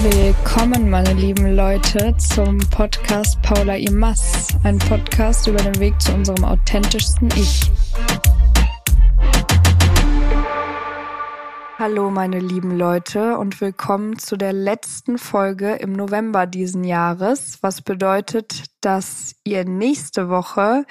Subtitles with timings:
[0.00, 6.44] Willkommen, meine lieben Leute, zum Podcast Paula Imas, ein Podcast über den Weg zu unserem
[6.44, 7.68] authentischsten Ich.
[11.80, 17.82] Hallo, meine lieben Leute, und willkommen zu der letzten Folge im November diesen Jahres, was
[17.82, 20.84] bedeutet, dass ihr nächste Woche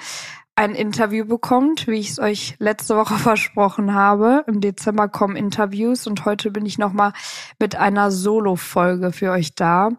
[0.58, 4.44] ein Interview bekommt, wie ich es euch letzte Woche versprochen habe.
[4.48, 7.12] Im Dezember kommen Interviews und heute bin ich nochmal
[7.60, 9.90] mit einer Solo-Folge für euch da.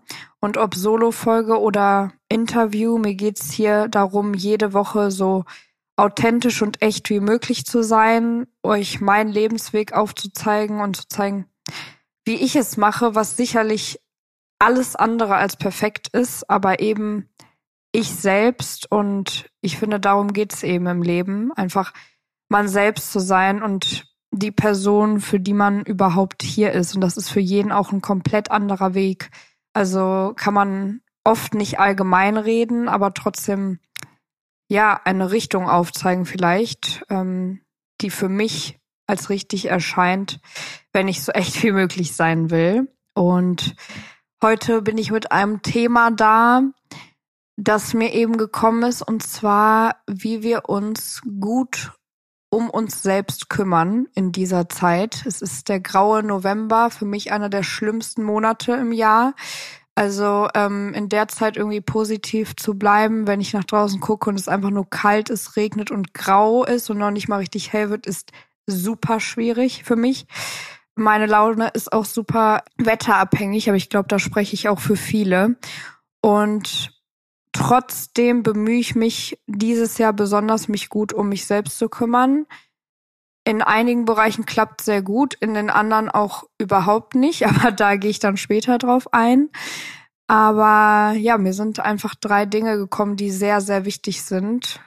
[0.42, 5.46] Und ob Solo-Folge oder Interview, mir geht's hier darum, jede Woche so
[5.96, 11.46] authentisch und echt wie möglich zu sein, euch meinen Lebensweg aufzuzeigen und zu zeigen,
[12.26, 14.02] wie ich es mache, was sicherlich
[14.60, 17.30] alles andere als perfekt ist, aber eben
[17.92, 21.94] ich selbst und ich finde, darum geht's eben im Leben, einfach
[22.48, 26.96] man selbst zu sein und die Person, für die man überhaupt hier ist.
[26.96, 29.32] Und das ist für jeden auch ein komplett anderer Weg.
[29.74, 33.80] Also kann man oft nicht allgemein reden, aber trotzdem
[34.68, 37.62] ja eine Richtung aufzeigen vielleicht, ähm,
[38.02, 40.40] die für mich als richtig erscheint,
[40.94, 42.88] wenn ich so echt wie möglich sein will.
[43.16, 43.76] Und
[44.44, 46.62] heute bin ich mit einem Thema da,
[47.62, 51.92] das mir eben gekommen ist, und zwar, wie wir uns gut
[52.52, 55.24] um uns selbst kümmern in dieser Zeit.
[55.26, 59.36] Es ist der graue November, für mich einer der schlimmsten Monate im Jahr.
[59.94, 64.40] Also ähm, in der Zeit irgendwie positiv zu bleiben, wenn ich nach draußen gucke und
[64.40, 67.90] es einfach nur kalt ist, regnet und grau ist und noch nicht mal richtig hell
[67.90, 68.32] wird, ist
[68.66, 70.26] super schwierig für mich.
[70.96, 75.58] Meine Laune ist auch super wetterabhängig, aber ich glaube, da spreche ich auch für viele.
[76.22, 76.99] Und
[77.52, 82.46] Trotzdem bemühe ich mich dieses Jahr besonders, mich gut um mich selbst zu kümmern.
[83.44, 88.12] In einigen Bereichen klappt sehr gut, in den anderen auch überhaupt nicht, aber da gehe
[88.12, 89.50] ich dann später drauf ein.
[90.28, 94.80] Aber ja, mir sind einfach drei Dinge gekommen, die sehr, sehr wichtig sind.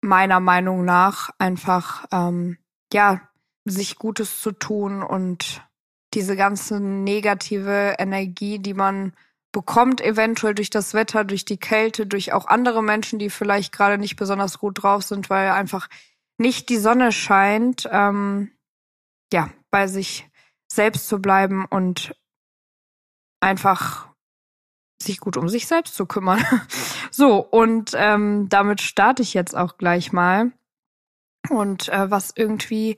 [0.00, 2.58] Meiner Meinung nach einfach, ähm,
[2.92, 3.28] ja,
[3.64, 5.66] sich Gutes zu tun und
[6.12, 9.14] diese ganze negative Energie, die man
[9.54, 13.96] bekommt, eventuell durch das Wetter, durch die Kälte, durch auch andere Menschen, die vielleicht gerade
[13.96, 15.88] nicht besonders gut drauf sind, weil einfach
[16.36, 18.50] nicht die Sonne scheint, ähm,
[19.32, 20.28] ja, bei sich
[20.70, 22.14] selbst zu bleiben und
[23.40, 24.08] einfach
[25.00, 26.44] sich gut um sich selbst zu kümmern.
[27.10, 30.52] so, und ähm, damit starte ich jetzt auch gleich mal.
[31.48, 32.96] Und äh, was irgendwie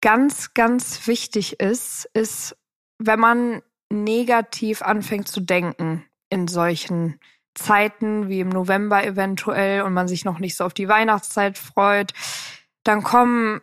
[0.00, 2.56] ganz, ganz wichtig ist, ist,
[2.98, 7.20] wenn man negativ anfängt zu denken in solchen
[7.54, 12.12] Zeiten wie im November eventuell und man sich noch nicht so auf die Weihnachtszeit freut,
[12.84, 13.60] dann kommen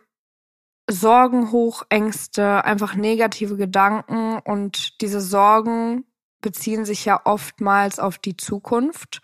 [0.88, 6.04] Sorgen hoch, Ängste, einfach negative Gedanken und diese Sorgen
[6.40, 9.20] beziehen sich ja oftmals auf die Zukunft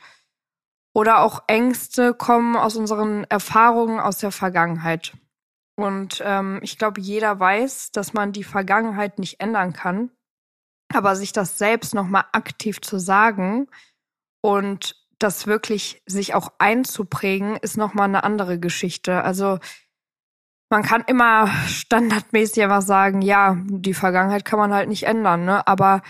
[0.93, 5.13] oder auch Ängste kommen aus unseren Erfahrungen aus der Vergangenheit.
[5.77, 10.11] Und ähm, ich glaube, jeder weiß, dass man die Vergangenheit nicht ändern kann.
[10.93, 13.69] Aber sich das selbst nochmal aktiv zu sagen
[14.41, 19.23] und das wirklich sich auch einzuprägen, ist nochmal eine andere Geschichte.
[19.23, 19.59] Also
[20.69, 25.67] man kann immer standardmäßig einfach sagen, ja, die Vergangenheit kann man halt nicht ändern, ne?
[25.67, 26.03] Aber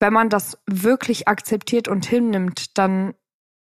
[0.00, 3.14] wenn man das wirklich akzeptiert und hinnimmt, dann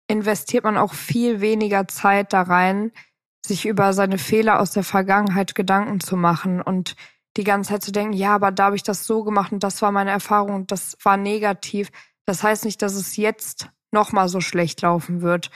[0.08, 2.92] investiert man auch viel weniger Zeit da rein,
[3.46, 6.96] sich über seine Fehler aus der Vergangenheit Gedanken zu machen und
[7.38, 9.82] die ganze Zeit zu denken, ja, aber da habe ich das so gemacht und das
[9.82, 11.90] war meine Erfahrung und das war negativ.
[12.26, 15.52] Das heißt nicht, dass es jetzt nochmal so schlecht laufen wird.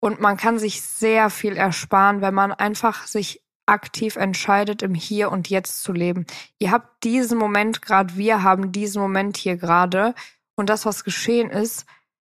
[0.00, 5.30] Und man kann sich sehr viel ersparen, wenn man einfach sich aktiv entscheidet, im Hier
[5.30, 6.26] und Jetzt zu leben.
[6.58, 10.14] Ihr habt diesen Moment gerade, wir haben diesen Moment hier gerade.
[10.56, 11.86] Und das, was geschehen ist,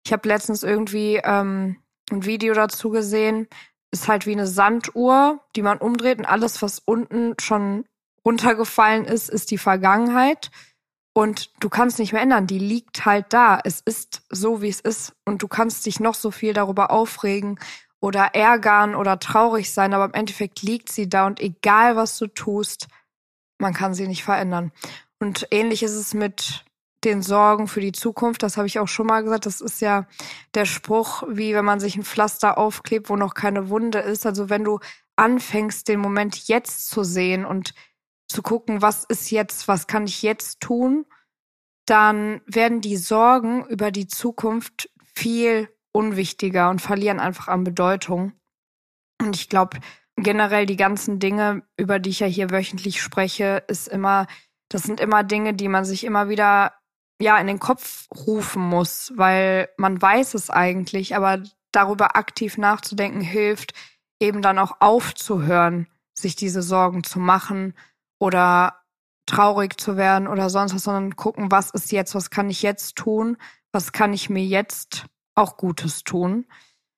[0.06, 1.78] ich habe letztens irgendwie ähm,
[2.12, 3.48] ein Video dazu gesehen,
[3.92, 7.86] ist halt wie eine Sanduhr, die man umdreht und alles, was unten schon
[8.26, 10.52] runtergefallen ist, ist die Vergangenheit.
[11.14, 12.48] Und du kannst nicht mehr ändern.
[12.48, 13.60] Die liegt halt da.
[13.64, 15.14] Es ist so, wie es ist.
[15.24, 17.58] Und du kannst dich noch so viel darüber aufregen
[18.02, 19.94] oder ärgern oder traurig sein.
[19.94, 21.26] Aber im Endeffekt liegt sie da.
[21.26, 22.88] Und egal, was du tust,
[23.60, 24.74] man kann sie nicht verändern.
[25.20, 26.66] Und ähnlich ist es mit
[27.06, 28.44] den Sorgen für die Zukunft.
[28.44, 29.46] Das habe ich auch schon mal gesagt.
[29.46, 30.08] Das ist ja
[30.54, 34.26] der Spruch, wie wenn man sich ein Pflaster aufklebt, wo noch keine Wunde ist.
[34.26, 34.80] Also wenn du
[35.16, 37.74] anfängst, den Moment jetzt zu sehen und
[38.28, 41.06] zu gucken, was ist jetzt, was kann ich jetzt tun,
[41.86, 48.34] dann werden die Sorgen über die Zukunft viel unwichtiger und verlieren einfach an Bedeutung.
[49.22, 49.80] Und ich glaube,
[50.18, 54.28] generell die ganzen Dinge, über die ich ja hier wöchentlich spreche, ist immer,
[54.70, 56.74] das sind immer Dinge, die man sich immer wieder
[57.22, 61.42] ja in den Kopf rufen muss, weil man weiß es eigentlich, aber
[61.72, 63.74] darüber aktiv nachzudenken hilft,
[64.20, 67.74] eben dann auch aufzuhören, sich diese Sorgen zu machen
[68.20, 68.82] oder
[69.26, 72.96] traurig zu werden oder sonst was, sondern gucken, was ist jetzt, was kann ich jetzt
[72.96, 73.38] tun,
[73.72, 76.46] was kann ich mir jetzt auch Gutes tun.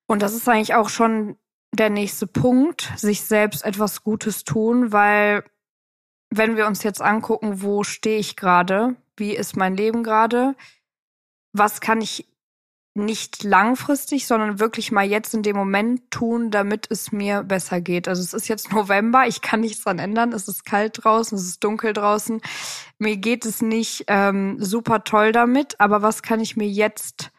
[0.08, 1.38] Und das ist eigentlich auch schon
[1.74, 5.44] der nächste Punkt, sich selbst etwas Gutes tun, weil
[6.30, 10.56] wenn wir uns jetzt angucken, wo stehe ich gerade, wie ist mein Leben gerade,
[11.54, 12.28] was kann ich
[12.98, 18.08] nicht langfristig, sondern wirklich mal jetzt in dem Moment tun, damit es mir besser geht.
[18.08, 21.46] Also es ist jetzt November, ich kann nichts dran ändern, es ist kalt draußen, es
[21.46, 22.42] ist dunkel draußen.
[23.00, 27.32] Mir geht es nicht ähm, super toll damit, aber was kann ich mir jetzt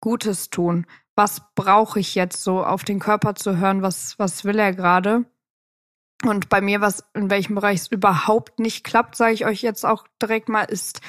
[0.00, 0.86] Gutes tun?
[1.16, 3.82] Was brauche ich jetzt so auf den Körper zu hören?
[3.82, 5.24] Was, was will er gerade?
[6.24, 9.84] Und bei mir, was in welchem Bereich es überhaupt nicht klappt, sage ich euch jetzt
[9.84, 11.00] auch direkt mal, ist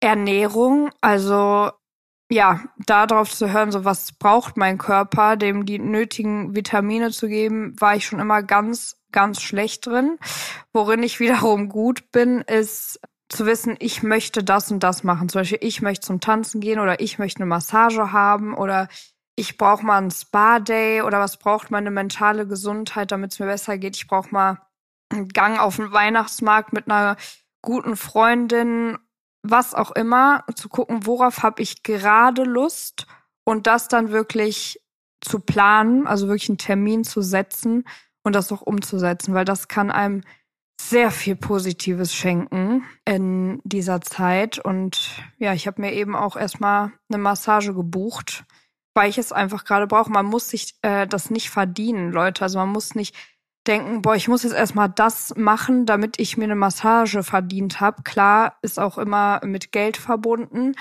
[0.00, 0.90] Ernährung.
[1.00, 1.70] Also
[2.30, 7.74] ja, darauf zu hören, so was braucht mein Körper, dem die nötigen Vitamine zu geben,
[7.80, 10.18] war ich schon immer ganz, ganz schlecht drin.
[10.72, 15.28] Worin ich wiederum gut bin, ist zu wissen, ich möchte das und das machen.
[15.28, 18.88] Zum Beispiel, ich möchte zum Tanzen gehen oder ich möchte eine Massage haben oder
[19.36, 23.78] ich brauche mal einen Spa-Day oder was braucht meine mentale Gesundheit, damit es mir besser
[23.78, 23.96] geht.
[23.96, 24.60] Ich brauche mal
[25.10, 27.16] einen Gang auf den Weihnachtsmarkt mit einer
[27.62, 28.98] guten Freundin
[29.42, 33.06] was auch immer, zu gucken, worauf habe ich gerade Lust
[33.44, 34.80] und das dann wirklich
[35.20, 37.84] zu planen, also wirklich einen Termin zu setzen
[38.22, 40.22] und das auch umzusetzen, weil das kann einem
[40.80, 44.58] sehr viel Positives schenken in dieser Zeit.
[44.58, 48.44] Und ja, ich habe mir eben auch erstmal eine Massage gebucht,
[48.94, 50.10] weil ich es einfach gerade brauche.
[50.10, 52.42] Man muss sich äh, das nicht verdienen, Leute.
[52.42, 53.14] Also man muss nicht
[53.68, 58.02] denken, boah, ich muss jetzt erstmal das machen, damit ich mir eine Massage verdient habe.
[58.02, 60.74] Klar, ist auch immer mit Geld verbunden,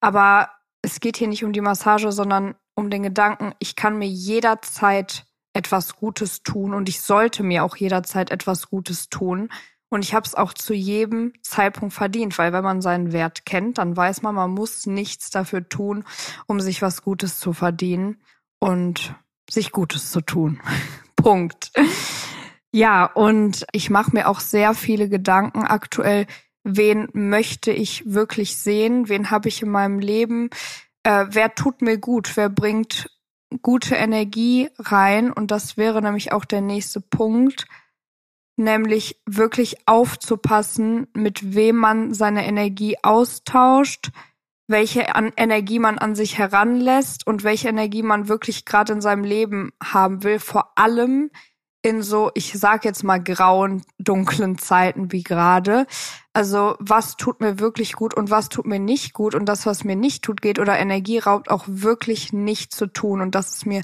[0.00, 0.50] aber
[0.82, 5.24] es geht hier nicht um die Massage, sondern um den Gedanken, ich kann mir jederzeit
[5.54, 9.48] etwas Gutes tun und ich sollte mir auch jederzeit etwas Gutes tun.
[9.88, 13.78] Und ich habe es auch zu jedem Zeitpunkt verdient, weil wenn man seinen Wert kennt,
[13.78, 16.04] dann weiß man, man muss nichts dafür tun,
[16.46, 18.20] um sich was Gutes zu verdienen
[18.58, 19.14] und
[19.48, 20.60] sich Gutes zu tun.
[21.16, 21.70] Punkt.
[22.74, 26.26] Ja, und ich mache mir auch sehr viele Gedanken aktuell,
[26.64, 30.50] wen möchte ich wirklich sehen, wen habe ich in meinem Leben,
[31.04, 33.08] äh, wer tut mir gut, wer bringt
[33.62, 35.32] gute Energie rein.
[35.32, 37.66] Und das wäre nämlich auch der nächste Punkt,
[38.56, 44.10] nämlich wirklich aufzupassen, mit wem man seine Energie austauscht,
[44.66, 49.22] welche an Energie man an sich heranlässt und welche Energie man wirklich gerade in seinem
[49.22, 50.40] Leben haben will.
[50.40, 51.30] Vor allem
[51.84, 55.86] in so, ich sag jetzt mal grauen, dunklen Zeiten wie gerade.
[56.32, 59.84] Also was tut mir wirklich gut und was tut mir nicht gut und das, was
[59.84, 63.20] mir nicht tut, geht oder Energie raubt, auch wirklich nicht zu tun.
[63.20, 63.82] Und das ist mir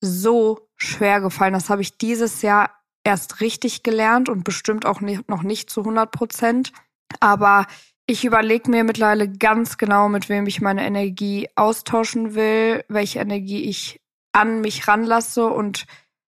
[0.00, 1.52] so schwer gefallen.
[1.52, 2.70] Das habe ich dieses Jahr
[3.04, 6.72] erst richtig gelernt und bestimmt auch nicht, noch nicht zu 100 Prozent.
[7.20, 7.66] Aber
[8.06, 13.62] ich überlege mir mittlerweile ganz genau, mit wem ich meine Energie austauschen will, welche Energie
[13.70, 14.00] ich
[14.32, 15.86] an mich ranlasse und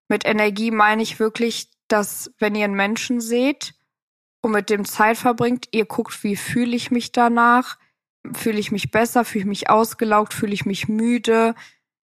[0.09, 3.75] mit Energie meine ich wirklich, dass wenn ihr einen Menschen seht
[4.41, 7.79] und mit dem Zeit verbringt, ihr guckt, wie fühle ich mich danach?
[8.35, 9.25] Fühle ich mich besser?
[9.25, 10.35] Fühle ich mich ausgelaugt?
[10.35, 11.55] Fühle ich mich müde?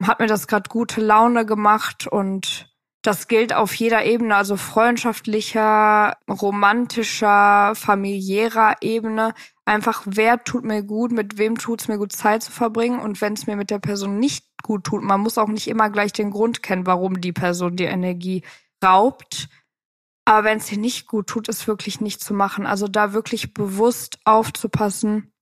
[0.01, 2.07] Hat mir das gerade gute Laune gemacht?
[2.07, 9.33] Und das gilt auf jeder Ebene, also freundschaftlicher, romantischer, familiärer Ebene.
[9.65, 12.99] Einfach, wer tut mir gut, mit wem tut es mir gut, Zeit zu verbringen.
[12.99, 15.03] Und wenn es mir mit der Person nicht gut tut.
[15.03, 18.43] Man muss auch nicht immer gleich den Grund kennen, warum die Person die Energie
[18.83, 19.49] raubt.
[20.25, 22.65] Aber wenn es dir nicht gut tut, ist wirklich nicht zu machen.
[22.65, 25.33] Also da wirklich bewusst aufzupassen,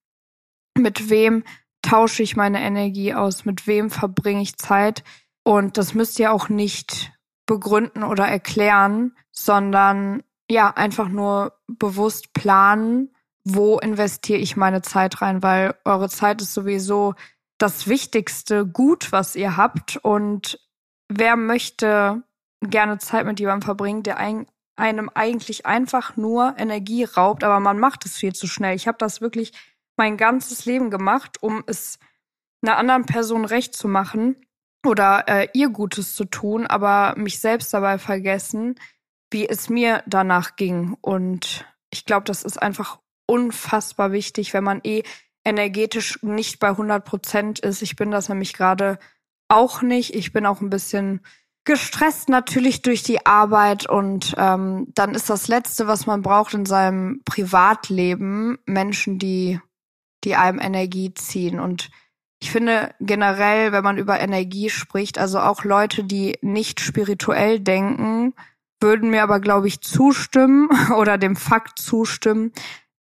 [0.78, 1.44] mit wem
[1.82, 5.04] tausche ich meine Energie aus, mit wem verbringe ich Zeit.
[5.44, 7.12] Und das müsst ihr auch nicht
[7.46, 15.42] begründen oder erklären, sondern ja, einfach nur bewusst planen, wo investiere ich meine Zeit rein,
[15.42, 17.16] weil eure Zeit ist sowieso
[17.62, 19.98] das wichtigste Gut, was ihr habt.
[19.98, 20.60] Und
[21.10, 22.24] wer möchte
[22.62, 27.80] gerne Zeit mit jemandem verbringen, der ein, einem eigentlich einfach nur Energie raubt, aber man
[27.80, 28.76] macht es viel zu schnell.
[28.76, 29.54] Ich habe das wirklich
[29.98, 32.00] mein ganzes Leben gemacht, um es
[32.64, 34.36] einer anderen Person recht zu machen
[34.86, 38.76] oder äh, ihr Gutes zu tun, aber mich selbst dabei vergessen,
[39.30, 40.98] wie es mir danach ging.
[41.02, 45.04] Und ich glaube, das ist einfach unfassbar wichtig, wenn man eh
[45.44, 47.82] energetisch nicht bei 100 Prozent ist.
[47.82, 49.00] Ich bin das nämlich gerade
[49.48, 50.16] auch nicht.
[50.16, 51.22] Ich bin auch ein bisschen
[51.64, 56.66] gestresst natürlich durch die Arbeit und ähm, dann ist das Letzte, was man braucht in
[56.66, 59.60] seinem Privatleben, Menschen, die
[60.24, 61.60] die einem Energie ziehen.
[61.60, 61.90] Und
[62.40, 68.34] ich finde generell, wenn man über Energie spricht, also auch Leute, die nicht spirituell denken,
[68.80, 72.52] würden mir aber, glaube ich, zustimmen oder dem Fakt zustimmen,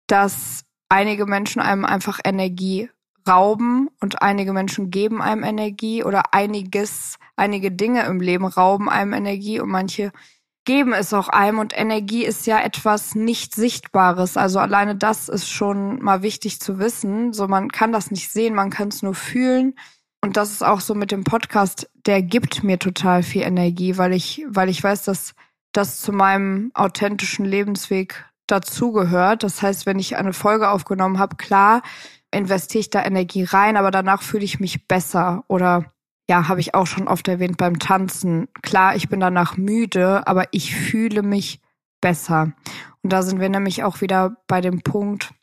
[0.08, 2.90] dass einige Menschen einem einfach Energie
[3.28, 9.14] rauben und einige Menschen geben einem Energie oder einiges, einige Dinge im Leben rauben einem
[9.14, 10.12] Energie und manche
[10.66, 14.38] geben es auch einem und Energie ist ja etwas nicht Sichtbares.
[14.38, 17.34] Also alleine das ist schon mal wichtig zu wissen.
[17.34, 19.76] So man kann das nicht sehen, man kann es nur fühlen.
[20.22, 24.14] Und das ist auch so mit dem Podcast, der gibt mir total viel Energie, weil
[24.14, 25.34] ich, weil ich weiß, dass
[25.72, 29.44] das zu meinem authentischen Lebensweg dazugehört.
[29.44, 31.82] Das heißt, wenn ich eine Folge aufgenommen habe, klar,
[32.32, 35.86] investiere ich da Energie rein, aber danach fühle ich mich besser oder
[36.30, 38.48] ja, habe ich auch schon oft erwähnt beim Tanzen.
[38.62, 41.60] Klar, ich bin danach müde, aber ich fühle mich
[42.02, 42.54] besser.
[43.02, 45.34] Und da sind wir nämlich auch wieder bei dem Punkt,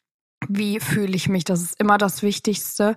[0.49, 1.43] wie fühle ich mich?
[1.43, 2.97] Das ist immer das Wichtigste.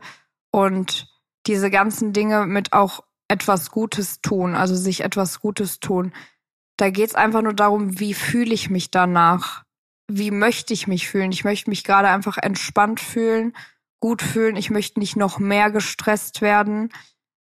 [0.51, 1.08] Und
[1.48, 6.13] diese ganzen Dinge mit auch etwas Gutes tun, also sich etwas Gutes tun.
[6.78, 9.63] Da geht es einfach nur darum, wie fühle ich mich danach?
[10.10, 11.32] Wie möchte ich mich fühlen?
[11.32, 13.54] Ich möchte mich gerade einfach entspannt fühlen
[14.00, 16.89] gut fühlen, ich möchte nicht noch mehr gestresst werden.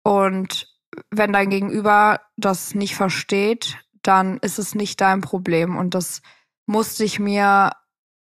[0.02, 0.68] Und
[1.10, 5.76] wenn dein Gegenüber das nicht versteht, dann ist es nicht dein Problem.
[5.76, 6.22] Und das
[6.66, 7.72] musste ich mir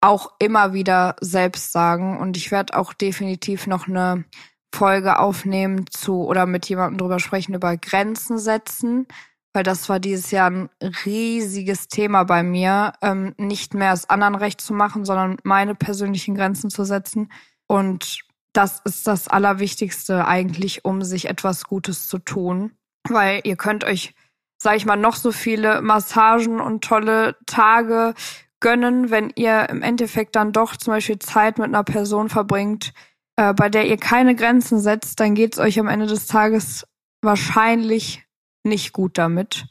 [0.01, 2.19] auch immer wieder selbst sagen.
[2.19, 4.25] Und ich werde auch definitiv noch eine
[4.73, 9.07] Folge aufnehmen zu oder mit jemandem drüber sprechen über Grenzen setzen,
[9.53, 10.69] weil das war dieses Jahr ein
[11.05, 16.35] riesiges Thema bei mir, ähm, nicht mehr es anderen recht zu machen, sondern meine persönlichen
[16.35, 17.31] Grenzen zu setzen.
[17.67, 18.21] Und
[18.53, 22.71] das ist das Allerwichtigste eigentlich, um sich etwas Gutes zu tun.
[23.07, 24.13] Weil ihr könnt euch,
[24.61, 28.13] sag ich mal, noch so viele Massagen und tolle Tage
[28.59, 32.93] gönnen, wenn ihr im Endeffekt dann doch zum Beispiel Zeit mit einer Person verbringt,
[33.35, 36.85] äh, bei der ihr keine Grenzen setzt, dann geht's euch am Ende des Tages
[37.21, 38.23] wahrscheinlich
[38.63, 39.65] nicht gut damit.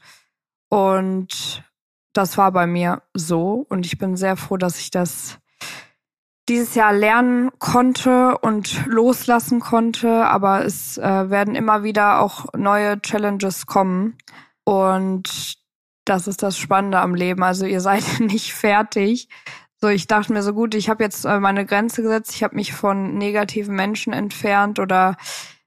[0.69, 1.65] Und
[2.13, 3.67] das war bei mir so.
[3.69, 5.39] Und ich bin sehr froh, dass ich das
[6.49, 13.01] dieses Jahr lernen konnte und loslassen konnte, aber es äh, werden immer wieder auch neue
[13.01, 14.19] Challenges kommen
[14.65, 15.59] und
[16.05, 17.45] das ist das Spannende am Leben.
[17.45, 19.29] Also ihr seid nicht fertig.
[19.81, 22.57] So, ich dachte mir so gut, ich habe jetzt äh, meine Grenze gesetzt, ich habe
[22.57, 25.17] mich von negativen Menschen entfernt oder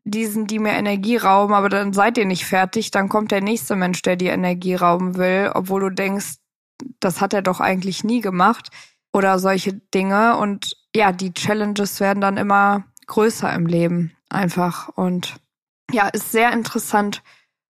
[0.05, 3.75] diesen, die mir Energie rauben, aber dann seid ihr nicht fertig, dann kommt der nächste
[3.75, 6.36] Mensch, der dir Energie rauben will, obwohl du denkst,
[7.00, 8.69] das hat er doch eigentlich nie gemacht
[9.13, 10.38] oder solche Dinge.
[10.38, 14.89] Und ja, die Challenges werden dann immer größer im Leben einfach.
[14.89, 15.36] Und
[15.91, 17.24] ja, ist sehr interessant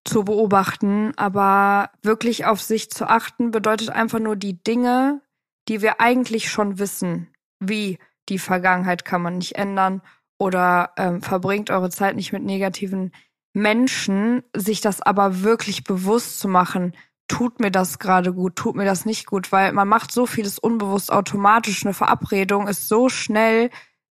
[0.05, 5.21] zu beobachten, aber wirklich auf sich zu achten bedeutet einfach nur die Dinge,
[5.69, 7.99] die wir eigentlich schon wissen, wie
[8.29, 10.01] die Vergangenheit kann man nicht ändern
[10.43, 13.13] oder ähm, verbringt eure Zeit nicht mit negativen
[13.53, 16.93] Menschen, sich das aber wirklich bewusst zu machen,
[17.29, 20.59] tut mir das gerade gut, tut mir das nicht gut, weil man macht so vieles
[20.59, 21.85] unbewusst automatisch.
[21.85, 23.69] Eine Verabredung ist so schnell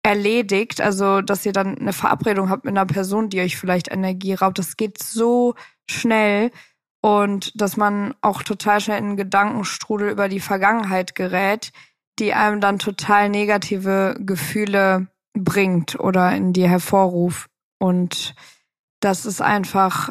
[0.02, 4.34] erledigt, also dass ihr dann eine Verabredung habt mit einer Person, die euch vielleicht Energie
[4.34, 4.58] raubt.
[4.58, 5.54] Das geht so
[5.88, 6.50] schnell
[7.00, 11.72] und dass man auch total schnell in Gedankenstrudel über die Vergangenheit gerät,
[12.18, 15.06] die einem dann total negative Gefühle
[15.36, 17.48] bringt oder in dir hervorruft.
[17.78, 18.34] Und
[19.00, 20.10] das ist einfach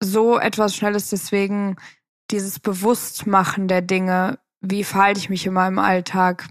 [0.00, 1.10] so etwas Schnelles.
[1.10, 1.76] Deswegen
[2.30, 6.48] dieses Bewusstmachen der Dinge, wie verhalte ich mich in meinem Alltag,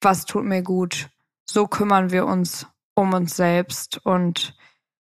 [0.00, 1.08] was tut mir gut.
[1.48, 4.04] So kümmern wir uns um uns selbst.
[4.04, 4.54] Und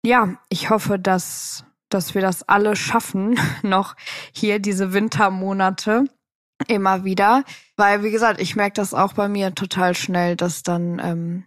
[0.05, 3.97] ja, ich hoffe, dass, dass wir das alle schaffen, noch
[4.33, 6.05] hier diese Wintermonate
[6.67, 7.45] immer wieder.
[7.77, 11.45] Weil, wie gesagt, ich merke das auch bei mir total schnell, dass dann ähm,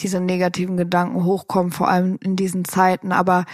[0.00, 3.12] diese negativen Gedanken hochkommen, vor allem in diesen Zeiten.
[3.12, 3.44] Aber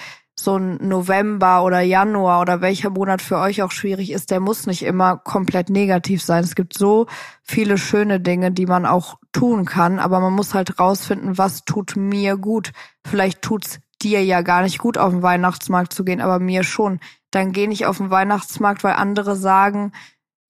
[0.44, 4.66] so ein November oder Januar oder welcher Monat für euch auch schwierig ist, der muss
[4.66, 6.42] nicht immer komplett negativ sein.
[6.42, 7.06] Es gibt so
[7.42, 11.96] viele schöne Dinge, die man auch tun kann, aber man muss halt rausfinden, was tut
[11.96, 12.72] mir gut.
[13.06, 17.00] Vielleicht tut's dir ja gar nicht gut, auf den Weihnachtsmarkt zu gehen, aber mir schon.
[17.30, 19.92] Dann geh nicht auf den Weihnachtsmarkt, weil andere sagen,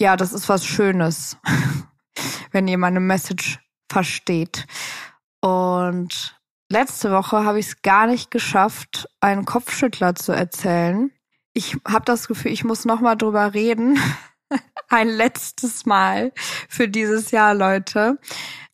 [0.01, 1.37] ja, das ist was Schönes,
[2.53, 4.67] wenn ihr meine Message versteht.
[5.41, 6.41] Und
[6.73, 11.11] Letzte Woche habe ich es gar nicht geschafft, einen Kopfschüttler zu erzählen.
[11.53, 13.99] Ich habe das Gefühl, ich muss noch mal drüber reden.
[14.89, 16.33] Ein letztes Mal
[16.69, 18.21] für dieses Jahr, Leute.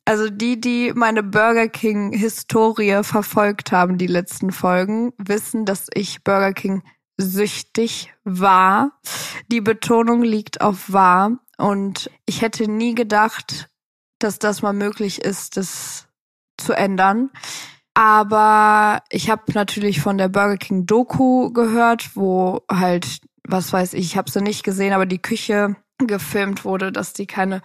[0.05, 6.23] Also die, die meine Burger King Historie verfolgt haben, die letzten Folgen, wissen, dass ich
[6.23, 6.83] Burger King
[7.17, 8.91] süchtig war.
[9.47, 11.39] Die Betonung liegt auf war.
[11.57, 13.69] Und ich hätte nie gedacht,
[14.19, 16.06] dass das mal möglich ist, das
[16.57, 17.29] zu ändern.
[17.93, 24.05] Aber ich habe natürlich von der Burger King Doku gehört, wo halt, was weiß ich,
[24.05, 27.61] ich habe sie nicht gesehen, aber die Küche gefilmt wurde, dass die keine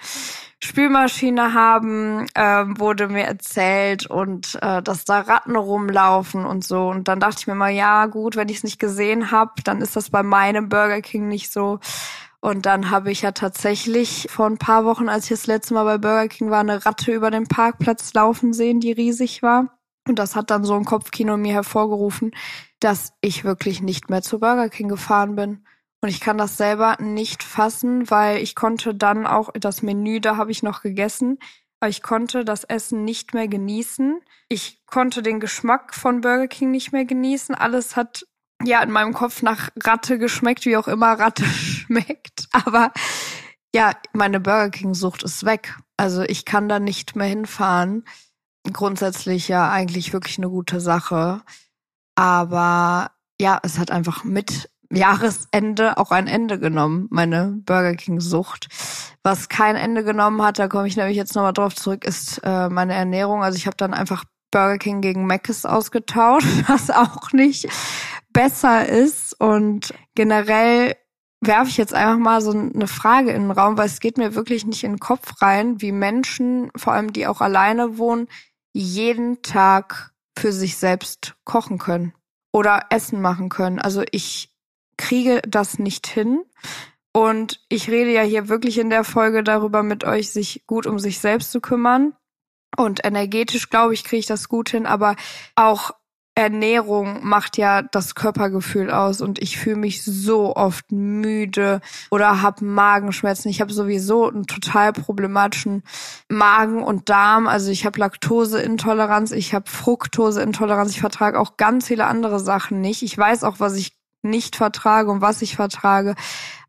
[0.59, 6.89] Spülmaschine haben, äh, wurde mir erzählt und äh, dass da Ratten rumlaufen und so.
[6.89, 9.83] Und dann dachte ich mir mal, ja gut, wenn ich es nicht gesehen habe, dann
[9.83, 11.81] ist das bei meinem Burger King nicht so.
[12.45, 15.85] Und dann habe ich ja tatsächlich vor ein paar Wochen, als ich das letzte Mal
[15.85, 19.79] bei Burger King war, eine Ratte über den Parkplatz laufen sehen, die riesig war.
[20.09, 22.33] Und das hat dann so ein Kopfkino in mir hervorgerufen,
[22.81, 25.65] dass ich wirklich nicht mehr zu Burger King gefahren bin.
[26.01, 30.37] Und ich kann das selber nicht fassen, weil ich konnte dann auch das Menü, da
[30.37, 31.39] habe ich noch gegessen,
[31.79, 34.21] aber ich konnte das Essen nicht mehr genießen.
[34.49, 37.55] Ich konnte den Geschmack von Burger King nicht mehr genießen.
[37.55, 38.27] Alles hat
[38.65, 42.49] ja in meinem Kopf nach Ratte geschmeckt, wie auch immer Ratte schmeckt.
[42.53, 42.93] Aber
[43.75, 45.79] ja, meine Burger King-Sucht ist weg.
[45.97, 48.05] Also ich kann da nicht mehr hinfahren.
[48.73, 51.43] Grundsätzlich ja eigentlich wirklich eine gute Sache.
[52.15, 58.69] Aber ja, es hat einfach mit Jahresende auch ein Ende genommen, meine Burger King-Sucht.
[59.23, 62.69] Was kein Ende genommen hat, da komme ich nämlich jetzt nochmal drauf zurück, ist äh,
[62.69, 63.43] meine Ernährung.
[63.43, 67.69] Also ich habe dann einfach Burger King gegen Mc's ausgetauscht, was auch nicht
[68.33, 69.39] besser ist.
[69.41, 70.97] Und generell
[71.41, 74.35] werfe ich jetzt einfach mal so eine Frage in den Raum, weil es geht mir
[74.35, 78.29] wirklich nicht in den Kopf rein, wie Menschen, vor allem die auch alleine wohnen,
[78.73, 82.15] jeden Tag für sich selbst kochen können
[82.53, 83.79] oder Essen machen können.
[83.79, 84.53] Also ich
[84.97, 86.45] kriege das nicht hin.
[87.15, 90.99] Und ich rede ja hier wirklich in der Folge darüber, mit euch sich gut um
[90.99, 92.15] sich selbst zu kümmern.
[92.77, 95.17] Und energetisch, glaube ich, kriege ich das gut hin, aber
[95.55, 95.91] auch
[96.35, 102.65] Ernährung macht ja das Körpergefühl aus und ich fühle mich so oft müde oder habe
[102.65, 103.51] Magenschmerzen.
[103.51, 105.83] Ich habe sowieso einen total problematischen
[106.29, 107.47] Magen und Darm.
[107.47, 113.03] Also ich habe Laktoseintoleranz, ich habe Fructoseintoleranz, ich vertrage auch ganz viele andere Sachen nicht.
[113.03, 116.15] Ich weiß auch, was ich nicht vertrage und was ich vertrage.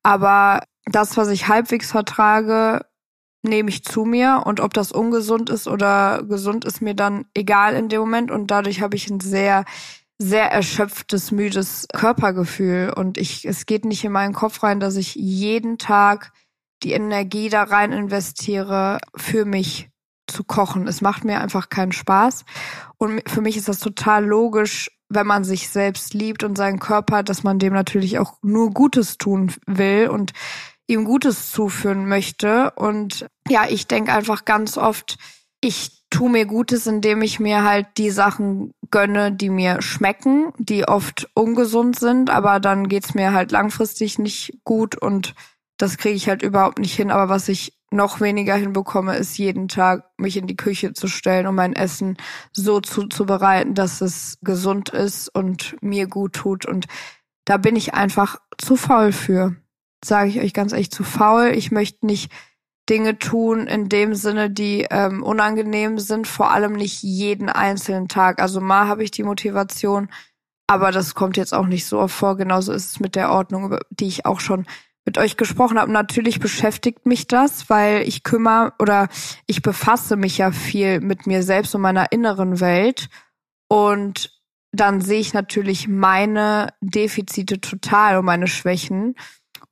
[0.02, 2.86] Aber das, was ich halbwegs vertrage,
[3.44, 4.44] nehme ich zu mir.
[4.46, 8.32] Und ob das ungesund ist oder gesund, ist mir dann egal in dem Moment.
[8.32, 9.66] Und dadurch habe ich ein sehr,
[10.18, 12.94] sehr erschöpftes, müdes Körpergefühl.
[12.96, 16.32] Und ich, es geht nicht in meinen Kopf rein, dass ich jeden Tag
[16.84, 19.90] die Energie da rein investiere, für mich
[20.28, 20.88] zu kochen.
[20.88, 22.46] Es macht mir einfach keinen Spaß.
[22.98, 27.24] Und für mich ist das total logisch, wenn man sich selbst liebt und seinen Körper,
[27.24, 30.34] dass man dem natürlich auch nur Gutes tun will und
[30.88, 32.72] ihm Gutes zuführen möchte.
[32.72, 35.17] Und ja, ich denke einfach ganz oft,
[35.62, 40.88] ich tue mir Gutes, indem ich mir halt die Sachen gönne, die mir schmecken, die
[40.88, 45.34] oft ungesund sind, aber dann geht's mir halt langfristig nicht gut und
[45.78, 47.10] das kriege ich halt überhaupt nicht hin.
[47.10, 51.48] Aber was ich noch weniger hinbekomme, ist jeden Tag mich in die Küche zu stellen
[51.48, 52.17] und mein Essen
[52.52, 56.65] so zuzubereiten, dass es gesund ist und mir gut tut.
[56.65, 56.86] Und
[57.46, 59.56] da bin ich einfach zu faul für.
[60.04, 61.52] Sage ich euch ganz ehrlich, zu faul.
[61.56, 62.32] Ich möchte nicht
[62.89, 68.42] Dinge tun in dem Sinne, die ähm, unangenehm sind, vor allem nicht jeden einzelnen Tag.
[68.42, 70.10] Also mal habe ich die Motivation,
[70.68, 72.36] aber das kommt jetzt auch nicht so oft vor.
[72.36, 74.66] Genauso ist es mit der Ordnung, über die ich auch schon
[75.06, 75.92] mit euch gesprochen habe.
[75.92, 79.08] Natürlich beschäftigt mich das, weil ich kümmere oder
[79.48, 83.10] ich befasse mich ja viel mit mir selbst und meiner inneren Welt.
[83.70, 89.16] Und dann sehe ich natürlich meine Defizite total und meine Schwächen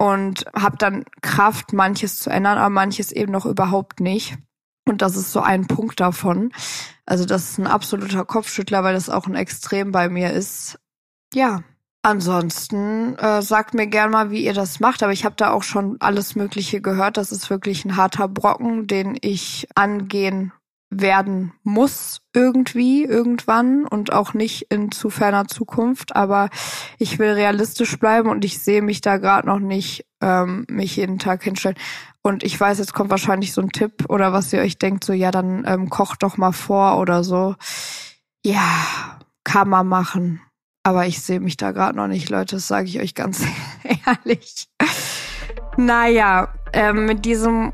[0.02, 4.36] und habe dann Kraft, manches zu ändern, aber manches eben noch überhaupt nicht.
[4.90, 6.52] Und das ist so ein Punkt davon.
[7.06, 10.80] Also das ist ein absoluter Kopfschüttler, weil das auch ein Extrem bei mir ist.
[11.36, 11.62] Ja,
[12.04, 15.62] Ansonsten äh, sagt mir gern mal, wie ihr das macht, aber ich habe da auch
[15.62, 17.16] schon alles Mögliche gehört.
[17.16, 20.52] Das ist wirklich ein harter Brocken, den ich angehen
[20.92, 26.16] werden muss irgendwie, irgendwann und auch nicht in zu ferner Zukunft.
[26.16, 26.50] Aber
[27.00, 31.18] ich will realistisch bleiben und ich sehe mich da gerade noch nicht, ähm, mich jeden
[31.18, 31.78] Tag hinstellen.
[32.22, 35.14] Und ich weiß, jetzt kommt wahrscheinlich so ein Tipp oder was ihr euch denkt, so
[35.14, 37.56] ja, dann ähm, kocht doch mal vor oder so.
[38.46, 40.42] Ja, kann man machen
[40.84, 43.44] aber ich sehe mich da gerade noch nicht, Leute, das sage ich euch ganz
[44.06, 44.68] ehrlich.
[45.78, 47.72] Naja, äh, mit diesem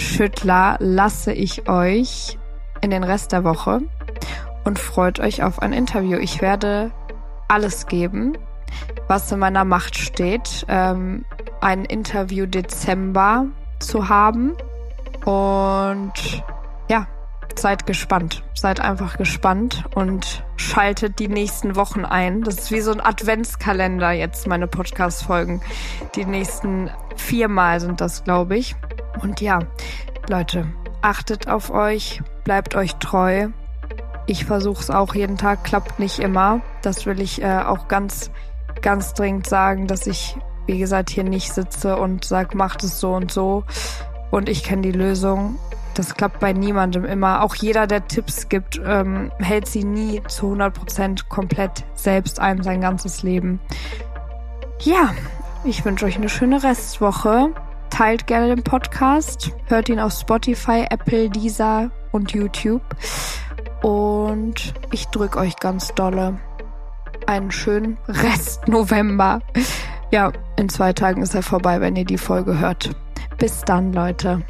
[0.00, 2.38] Kopfschüttler lasse ich euch
[2.80, 3.82] in den Rest der Woche
[4.64, 6.16] und freut euch auf ein Interview.
[6.16, 6.90] Ich werde
[7.48, 8.38] alles geben,
[9.08, 11.26] was in meiner Macht steht, ähm,
[11.60, 13.44] ein Interview Dezember
[13.78, 14.56] zu haben.
[15.26, 16.42] Und
[16.88, 17.06] ja,
[17.54, 18.42] seid gespannt.
[18.54, 22.42] Seid einfach gespannt und schaltet die nächsten Wochen ein.
[22.42, 25.60] Das ist wie so ein Adventskalender jetzt, meine Podcast-Folgen.
[26.14, 28.76] Die nächsten viermal sind das, glaube ich.
[29.22, 29.60] Und ja,
[30.28, 30.66] Leute,
[31.02, 33.48] achtet auf euch, bleibt euch treu.
[34.26, 36.60] Ich versuche es auch jeden Tag, klappt nicht immer.
[36.82, 38.30] Das will ich äh, auch ganz,
[38.80, 43.14] ganz dringend sagen, dass ich, wie gesagt, hier nicht sitze und sage, macht es so
[43.14, 43.64] und so.
[44.30, 45.58] Und ich kenne die Lösung.
[45.94, 47.42] Das klappt bei niemandem immer.
[47.42, 52.62] Auch jeder, der Tipps gibt, ähm, hält sie nie zu 100 Prozent komplett selbst ein,
[52.62, 53.60] sein ganzes Leben.
[54.82, 55.14] Ja,
[55.64, 57.52] ich wünsche euch eine schöne Restwoche.
[58.00, 59.52] Teilt gerne den Podcast.
[59.66, 62.80] Hört ihn auf Spotify, Apple, Deezer und YouTube.
[63.82, 66.40] Und ich drücke euch ganz dolle
[67.26, 69.42] einen schönen Rest November.
[70.10, 72.88] Ja, in zwei Tagen ist er vorbei, wenn ihr die Folge hört.
[73.36, 74.40] Bis dann, Leute.